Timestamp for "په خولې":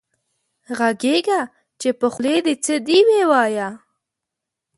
1.99-2.37